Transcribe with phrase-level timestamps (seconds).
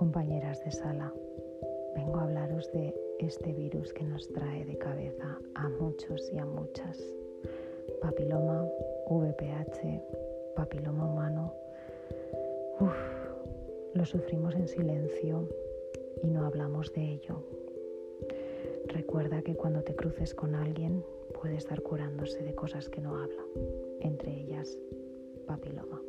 [0.00, 1.12] Compañeras de sala,
[1.94, 6.46] vengo a hablaros de este virus que nos trae de cabeza a muchos y a
[6.46, 6.98] muchas.
[8.00, 8.66] Papiloma,
[9.10, 10.00] VPH,
[10.56, 11.52] papiloma humano.
[12.80, 12.96] Uf,
[13.92, 15.46] lo sufrimos en silencio
[16.22, 17.44] y no hablamos de ello.
[18.86, 21.04] Recuerda que cuando te cruces con alguien
[21.38, 23.44] puede estar curándose de cosas que no habla,
[24.00, 24.78] entre ellas
[25.46, 25.99] papiloma.